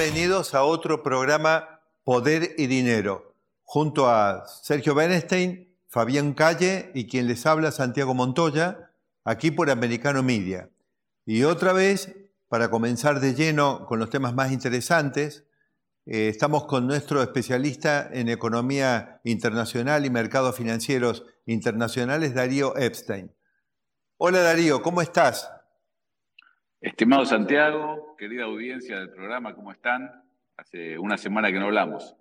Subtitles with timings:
[0.00, 7.26] Bienvenidos a otro programa Poder y Dinero, junto a Sergio Bernstein, Fabián Calle y quien
[7.26, 8.92] les habla Santiago Montoya,
[9.24, 10.70] aquí por Americano Media.
[11.26, 12.16] Y otra vez,
[12.48, 15.44] para comenzar de lleno con los temas más interesantes,
[16.06, 23.36] eh, estamos con nuestro especialista en economía internacional y mercados financieros internacionales, Darío Epstein.
[24.16, 25.50] Hola Darío, ¿cómo estás?
[26.80, 30.24] Estimado Santiago, querida audiencia del programa, ¿cómo están?
[30.56, 32.16] Hace una semana que no hablamos.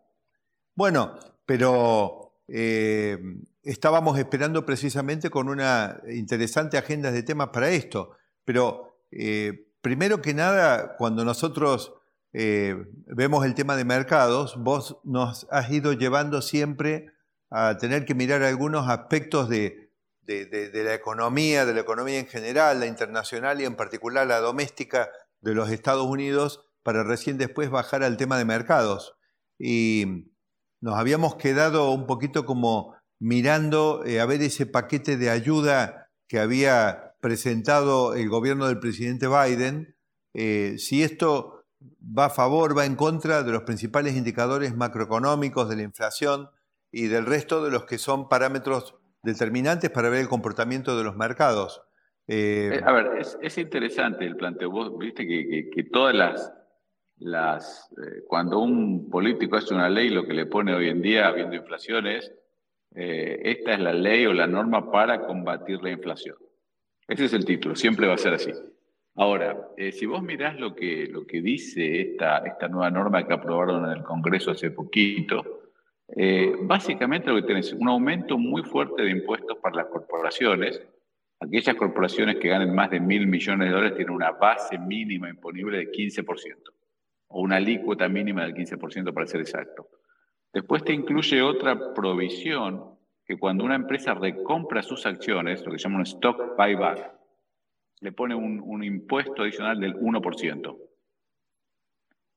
[0.75, 3.17] Bueno, pero eh,
[3.63, 8.17] estábamos esperando precisamente con una interesante agenda de temas para esto.
[8.43, 11.93] Pero eh, primero que nada, cuando nosotros
[12.33, 12.75] eh,
[13.07, 17.13] vemos el tema de mercados, vos nos has ido llevando siempre
[17.49, 19.88] a tener que mirar algunos aspectos de,
[20.29, 25.09] de, la economía, de la economía en general, la internacional y en particular la doméstica
[25.41, 29.15] de los Estados Unidos, para recién después bajar al tema de mercados.
[29.57, 30.31] Y
[30.81, 36.39] nos habíamos quedado un poquito como mirando eh, a ver ese paquete de ayuda que
[36.39, 39.97] había presentado el gobierno del presidente Biden,
[40.33, 41.65] eh, si esto
[41.99, 46.49] va a favor, va en contra de los principales indicadores macroeconómicos, de la inflación
[46.91, 51.15] y del resto de los que son parámetros determinantes para ver el comportamiento de los
[51.15, 51.81] mercados.
[52.27, 54.69] Eh, eh, a ver, es, interesante el planteo.
[54.69, 56.53] Vos viste que, todas las,
[57.17, 61.27] las eh, cuando un político hace una ley, lo que le pone hoy en día,
[61.27, 62.33] habiendo inflación, es
[62.91, 66.35] esta es la ley o la norma para combatir la inflación.
[67.07, 68.51] Ese es el título, siempre va a ser así.
[69.15, 73.85] Ahora, si vos mirás lo que, lo que dice esta, esta nueva norma que aprobaron
[73.85, 75.58] en el Congreso hace poquito,
[76.15, 80.81] eh, básicamente lo que tenés es un aumento muy fuerte de impuestos para las corporaciones.
[81.39, 85.77] Aquellas corporaciones que ganen más de mil millones de dólares tienen una base mínima imponible
[85.77, 86.55] de 15%,
[87.29, 89.87] o una alícuota mínima del 15% para ser exacto.
[90.51, 95.83] Después te incluye otra provisión que cuando una empresa recompra sus acciones, lo que se
[95.83, 97.11] llama un stock buyback,
[98.01, 100.77] le pone un, un impuesto adicional del 1%.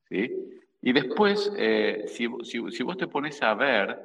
[0.09, 0.62] ¿Sí?
[0.85, 2.27] Y después, eh, si,
[2.83, 3.97] vos te pones a ver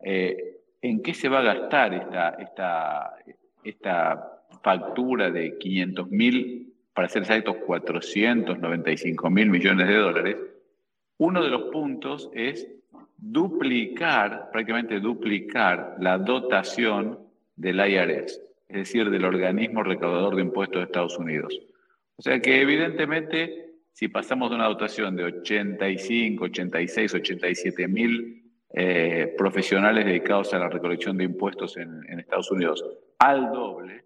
[0.00, 3.16] eh, en qué se va a gastar esta, esta,
[3.62, 10.36] esta factura de 500 mil, para ser exactos, 495 mil millones de dólares,
[11.18, 12.66] uno de los puntos es
[13.18, 17.18] duplicar, prácticamente duplicar la dotación
[17.56, 21.60] del IRS, es decir, del organismo recaudador de impuestos de Estados Unidos.
[22.16, 28.42] O sea que evidentemente si pasamos de una dotación de 85, 86, 87 mil
[28.74, 32.84] eh, profesionales dedicados a la recolección de impuestos en, Estados Unidos
[33.18, 34.02] al doble,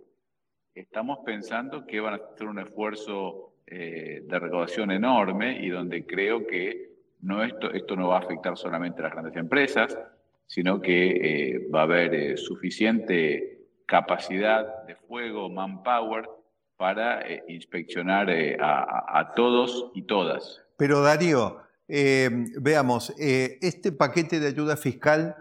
[0.75, 6.47] estamos pensando que van a hacer un esfuerzo eh, de recaudación enorme y donde creo
[6.47, 9.99] que no esto, esto no va a afectar solamente a las grandes empresas,
[10.47, 16.29] sino que eh, va a haber suficiente capacidad de fuego, manpower,
[16.77, 20.63] para eh, inspeccionar eh, a, todos y todas.
[20.77, 25.37] Pero Darío, eh, veamos, este paquete de ayuda fiscal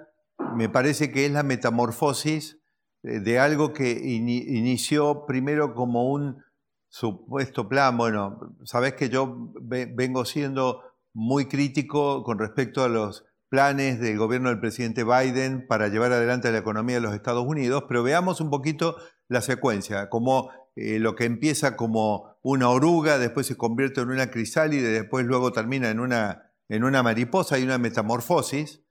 [0.56, 2.60] me parece que es la metamorfosis
[3.02, 6.44] de algo que inició primero como un
[6.90, 7.98] supuesto plan.
[7.98, 10.82] Bueno, sabes que yo vengo siendo
[11.14, 16.52] muy crítico con respecto a los planes del gobierno del presidente Biden para llevar adelante
[16.52, 21.16] la economía de los Estados Unidos, pero veamos un poquito la secuencia, como eh, lo
[21.16, 25.90] que empieza como una oruga, después se convierte en una crisálida y después luego termina
[25.90, 28.82] en una, en una mariposa y una metamorfosis.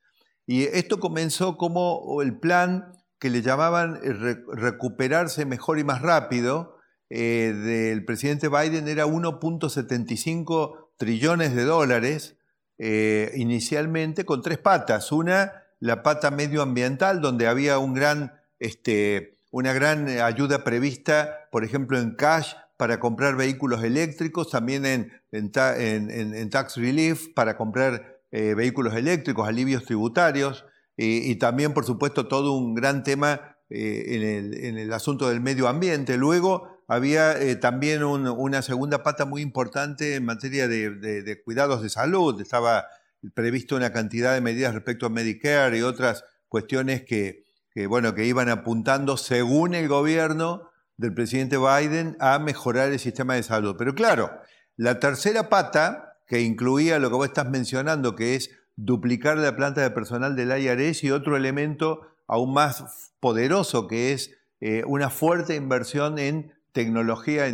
[0.46, 6.76] Y esto comenzó como el plan que le llamaban eh, recuperarse mejor y más rápido
[7.10, 12.38] eh, del presidente Biden era 1.75 trillones de dólares
[12.76, 15.12] inicialmente con tres patas.
[15.12, 21.62] Una, la pata medioambiental, donde había un gran este, una gran eh, ayuda prevista, por
[21.62, 28.54] ejemplo, en cash para comprar vehículos eléctricos, también en, en, tax relief para comprar eh,
[28.54, 30.66] vehículos eléctricos, alivios tributarios,
[30.96, 36.16] y, también, por supuesto, todo un gran tema eh, en, el, asunto del medio ambiente.
[36.16, 42.40] Luego había también una segunda pata muy importante en materia de, de, cuidados de salud.
[42.40, 42.86] Estaba
[43.34, 47.43] previsto una cantidad de medidas respecto a Medicare y otras cuestiones que,
[47.88, 53.42] bueno, que iban apuntando, según el gobierno del presidente Biden, a mejorar el sistema de
[53.42, 53.74] salud.
[53.76, 54.30] Pero claro,
[54.76, 59.82] la tercera pata, que incluía lo que vos estás mencionando, que es duplicar la planta
[59.82, 64.30] de personal del IRS y otro elemento aún más poderoso, que es
[64.60, 67.44] eh, una fuerte inversión en tecnología,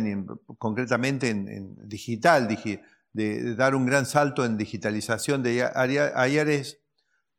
[0.57, 2.47] concretamente en, digital,
[3.13, 6.79] de, dar un gran salto en digitalización de IRS.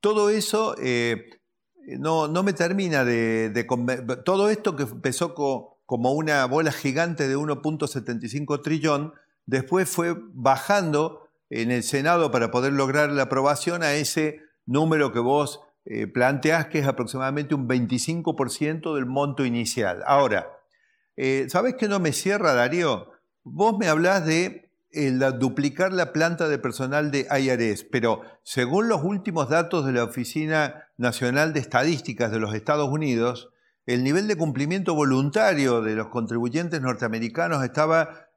[0.00, 1.41] Todo eso eh,
[1.87, 3.64] no, no, me termina de, de,
[4.25, 9.14] Todo esto que empezó como una bola gigante de 1.75 trillón,
[9.46, 15.19] después fue bajando en el Senado para poder lograr la aprobación a ese número que
[15.19, 20.02] vos eh, planteás, que es aproximadamente un 25% del monto inicial.
[20.06, 20.46] Ahora,
[21.17, 23.11] eh, ¿sabes qué no me cierra, Darío?
[23.43, 24.61] Vos me hablás de
[24.92, 30.04] eh, duplicar la planta de personal de IRS, pero según los últimos datos de la
[30.04, 33.50] Oficina Nacional de Estadísticas de los Estados Unidos,
[33.86, 38.28] el nivel de cumplimiento voluntario de los contribuyentes norteamericanos estaba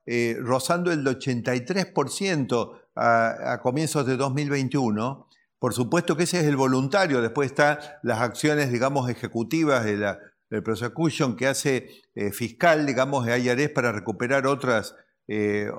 [0.41, 5.27] rozando el 83% a, comienzos de 2021.
[5.59, 10.19] Por supuesto que ese es el voluntario, después están las acciones, digamos, ejecutivas de la,
[10.63, 14.95] prosecution que hace eh, fiscal, digamos, de IRS para recuperar otras,
[15.27, 15.71] eh,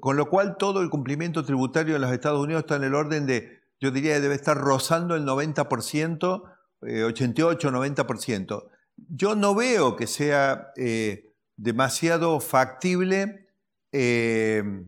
[0.00, 3.26] con lo cual todo el cumplimiento tributario en los Estados Unidos está en el orden
[3.26, 6.42] de, yo diría, debe estar rozando el 90%,
[6.82, 8.68] 88, 90%.
[9.08, 13.48] Yo no veo que sea eh, demasiado factible
[13.90, 14.82] que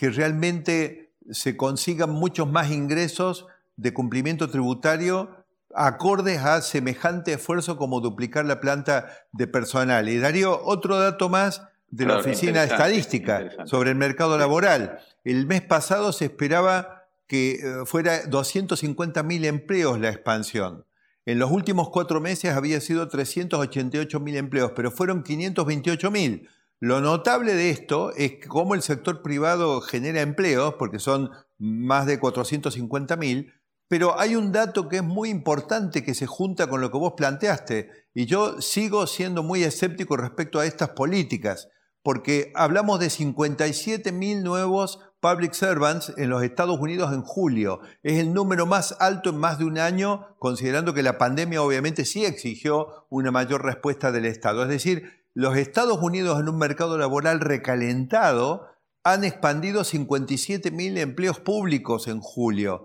[0.00, 3.46] realmente se consigan muchos más ingresos
[3.76, 5.40] de cumplimiento tributario
[5.74, 10.08] acordes a semejante esfuerzo como duplicar la planta de personal.
[10.08, 15.00] Y Darío, otro dato más de la Oficina de Estadística sobre el mercado laboral.
[15.24, 20.84] El mes pasado se esperaba que eh, fuera 250 mil empleos la expansión.
[21.26, 26.48] En los últimos cuatro meses había sido 388 mil empleos, pero fueron 528 mil.
[26.80, 32.18] Lo notable de esto es cómo el sector privado genera empleos, porque son más de
[32.18, 33.52] 450 mil,
[33.86, 37.12] pero hay un dato que es muy importante que se junta con lo que vos
[37.16, 41.68] planteaste, y yo sigo siendo muy escéptico respecto a estas políticas,
[42.02, 47.80] porque hablamos de 57 mil nuevos public servants en los Estados Unidos en julio.
[48.02, 52.04] Es el número más alto en más de un año, considerando que la pandemia obviamente
[52.04, 54.62] sí exigió una mayor respuesta del Estado.
[54.62, 58.66] Es decir, los Estados Unidos en un mercado laboral recalentado
[59.04, 62.84] han expandido 57 mil empleos públicos en julio.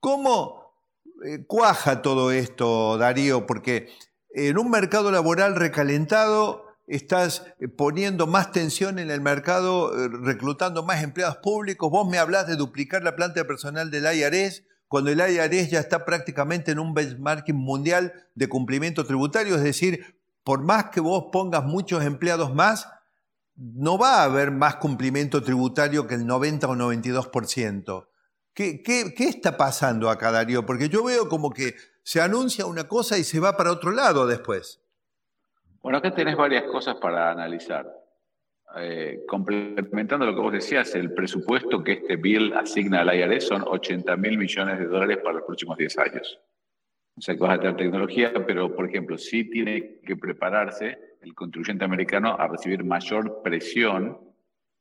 [0.00, 0.74] ¿Cómo
[1.24, 3.46] eh, cuaja todo esto, Darío?
[3.46, 3.88] Porque
[4.30, 10.82] en un mercado laboral recalentado estás eh, poniendo más tensión en el mercado, eh, reclutando
[10.82, 11.90] más empleados públicos.
[11.90, 15.78] Vos me hablás de duplicar la planta de personal del IRS, cuando el IRS ya
[15.78, 21.26] está prácticamente en un benchmarking mundial de cumplimiento tributario, es decir, por más que vos
[21.30, 22.88] pongas muchos empleados más,
[23.54, 28.08] no va a haber más cumplimiento tributario que el 90 o 92%.
[28.52, 30.66] ¿Qué, qué, qué está pasando acá, Darío?
[30.66, 34.26] Porque yo veo como que se anuncia una cosa y se va para otro lado
[34.26, 34.80] después.
[35.82, 37.90] Bueno, acá tenés varias cosas para analizar.
[38.76, 43.64] Eh, complementando lo que vos decías, el presupuesto que este bill asigna al IRS son
[43.66, 46.40] 80 mil millones de dólares para los próximos 10 años.
[47.16, 51.34] O sea, que vas a tener tecnología, pero, por ejemplo, sí tiene que prepararse el
[51.34, 54.18] contribuyente americano a recibir mayor presión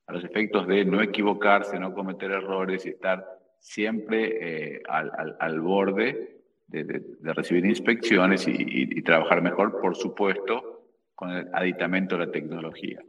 [0.05, 3.25] a los efectos de no equivocarse, no cometer errores y estar
[3.59, 10.78] siempre eh, al, borde de, recibir inspecciones y, trabajar mejor, por supuesto,
[11.19, 13.01] con el aditamento de la tecnología.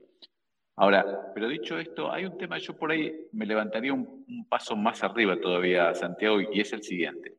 [0.74, 5.04] Ahora, pero dicho esto, hay un tema, yo por ahí me levantaría un, paso más
[5.04, 7.36] arriba todavía, Santiago, y es el siguiente.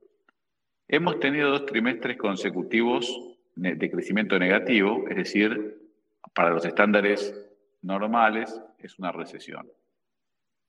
[0.87, 5.77] Hemos tenido dos trimestres consecutivos de crecimiento negativo, es decir,
[6.33, 7.35] para los estándares
[7.81, 9.67] normales es una recesión.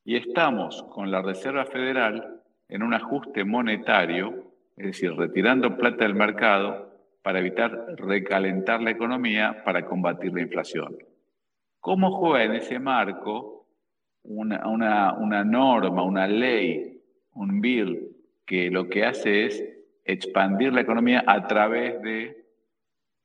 [0.05, 6.17] Y estamos con la Reserva Federal en un ajuste monetario, es decir, retirando plata del
[6.17, 6.92] mercado
[7.23, 10.99] para evitar recalentar la economía para combatir la inflación.
[11.81, 13.67] ¿Cómo juega en ese marco
[14.25, 17.01] una, norma, una ley,
[17.35, 18.09] un bill
[18.45, 19.65] que lo que hace es
[20.05, 22.45] expandir la economía a través de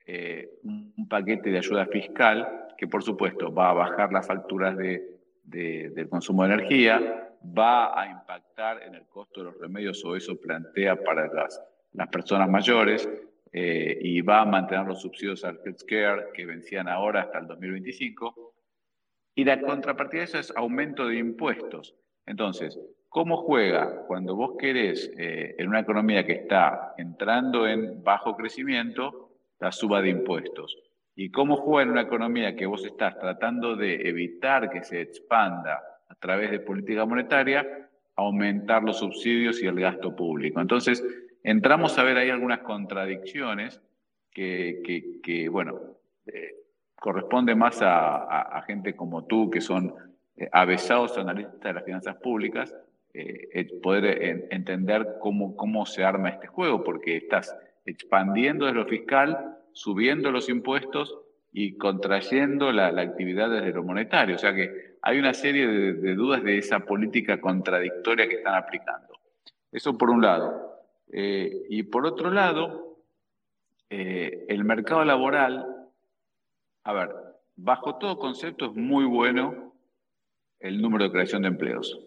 [0.06, 5.20] eh, un paquete de ayuda fiscal que, por supuesto, va a bajar las facturas de,
[5.44, 10.40] del consumo de energía, va a impactar en el costo de los remedios, o eso
[10.40, 11.62] plantea para las,
[11.94, 13.10] las personas mayores,
[13.52, 18.54] eh, y va a mantener los subsidios al healthcare que vencían ahora hasta el 2025.
[19.36, 21.96] Y la contrapartida de eso es aumento de impuestos.
[22.26, 28.36] Entonces, ¿Cómo juega cuando vos querés, eh, en una economía que está entrando en bajo
[28.36, 30.78] crecimiento, la suba de impuestos?
[31.16, 35.82] ¿Y cómo juega en una economía que vos estás tratando de evitar que se expanda
[36.08, 40.60] a través de política monetaria, aumentar los subsidios y el gasto público?
[40.60, 41.04] Entonces,
[41.48, 43.82] entramos a ver ahí algunas contradicciones
[44.32, 45.80] que, bueno,
[46.26, 46.56] eh,
[46.96, 49.94] corresponde más a, gente como tú, que son
[50.36, 52.76] eh, avesados analistas de las finanzas públicas,
[53.14, 59.58] eh, poder entender cómo, cómo se arma este juego, porque estás expandiendo desde lo fiscal,
[59.72, 61.18] subiendo los impuestos
[61.54, 64.36] y contrayendo la, actividad desde lo monetario.
[64.36, 69.14] O sea que hay una serie de, dudas de esa política contradictoria que están aplicando.
[69.72, 70.77] Eso por un lado.
[71.10, 72.88] Y por otro lado,
[73.90, 75.66] eh, el mercado laboral,
[76.84, 77.10] a ver,
[77.56, 79.74] bajo todo concepto es muy bueno
[80.60, 81.98] el número de creación de empleos.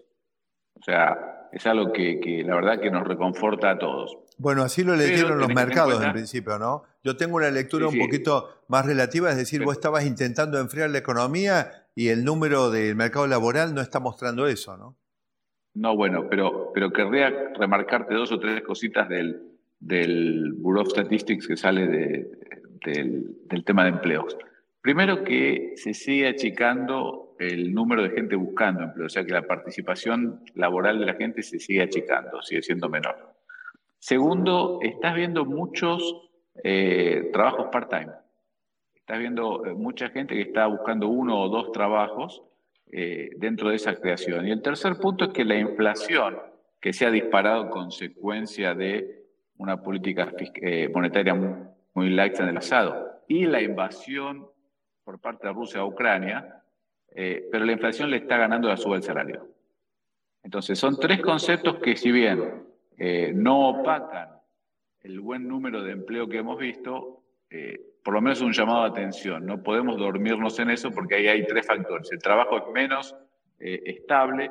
[0.75, 4.19] O sea, es algo que, la verdad que nos reconforta a todos.
[4.37, 6.85] Bueno, así lo leyeron los mercados en, principio, ¿no?
[7.03, 10.99] Yo tengo una lectura un poquito más relativa, es decir, vos estabas intentando enfriar la
[10.99, 14.97] economía y el número del mercado laboral no está mostrando eso, ¿no?
[15.75, 19.51] No, bueno, pero, pero querría remarcarte dos o tres cositas del,
[19.81, 24.37] del Bureau of Statistics que sale del, tema de empleos.
[24.81, 29.47] Primero que se sigue achicando el número de gente buscando empleo, o sea que la
[29.47, 33.35] participación laboral de la gente se sigue achicando, sigue siendo menor.
[33.99, 36.31] Segundo, estás viendo muchos
[36.63, 38.13] eh, trabajos part-time.
[38.95, 42.43] Estás viendo eh, mucha gente que está buscando uno o dos trabajos
[42.93, 44.49] eh, dentro de esa creación.
[44.49, 46.39] Y el tercer punto es que la inflación,
[46.81, 49.27] que se ha disparado en consecuencia de
[49.59, 51.35] una política eh, monetaria
[51.95, 54.49] muy, laxa en el asado y la invasión
[55.05, 56.63] por parte de Rusia a Ucrania,
[57.15, 59.47] eh, pero la inflación le está ganando la suba del salario.
[60.43, 62.65] Entonces, son tres conceptos que si bien
[63.35, 64.31] no opacan
[65.03, 67.23] el buen número de empleo que hemos visto,
[68.05, 69.47] por lo menos un llamado de atención.
[69.47, 72.11] No podemos dormirnos en eso porque ahí hay tres factores.
[72.13, 73.17] El trabajo es menos
[73.59, 74.51] estable,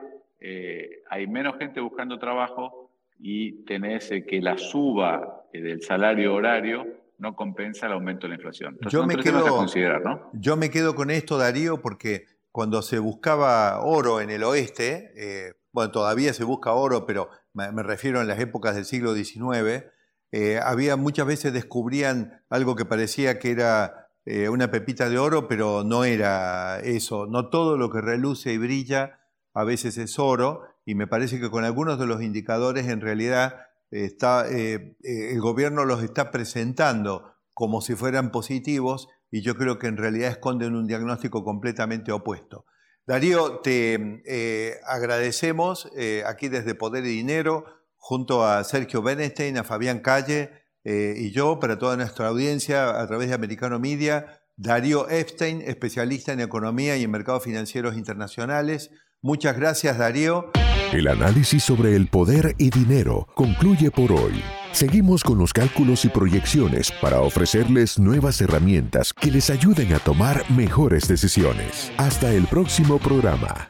[1.09, 2.89] hay menos gente buscando trabajo
[3.19, 6.85] y tenés que la suba eh, del salario horario
[7.17, 8.77] no compensa el aumento de la inflación.
[8.89, 10.29] yo, me quedo, considerar, ¿no?
[10.31, 15.53] yo me quedo con esto, Darío, porque cuando se buscaba oro en el oeste, eh,
[15.73, 19.85] bueno, todavía se busca oro, pero me, refiero en las épocas del siglo XIX,
[20.31, 24.05] eh, había muchas veces descubrían algo que parecía que era
[24.51, 27.25] una pepita de oro, pero no era eso.
[27.25, 29.21] No todo lo que reluce y brilla
[29.55, 33.67] a veces es oro, y me parece que con algunos de los indicadores en realidad
[33.91, 39.77] está, eh, eh, el gobierno los está presentando como si fueran positivos y yo creo
[39.77, 42.65] que en realidad esconden un diagnóstico completamente opuesto.
[43.05, 45.91] Darío, te eh, agradecemos
[46.25, 47.65] aquí desde Poder y Dinero,
[47.99, 50.49] junto a Sergio Benestein, a Fabián Calle
[50.83, 56.39] y yo, para toda nuestra audiencia a través de Americano Media, Darío Epstein, especialista en
[56.39, 58.89] economía y en mercados financieros internacionales.
[59.21, 60.51] Muchas gracias, Darío.
[60.91, 64.41] El análisis sobre el poder y dinero concluye por hoy.
[64.71, 70.49] Seguimos con los cálculos y proyecciones para ofrecerles nuevas herramientas que les ayuden a tomar
[70.49, 71.91] mejores decisiones.
[71.97, 73.69] Hasta el próximo programa.